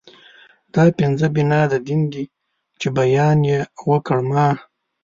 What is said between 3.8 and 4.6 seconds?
وکړ ما